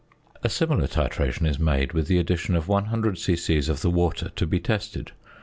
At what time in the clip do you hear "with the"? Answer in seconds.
1.93-2.17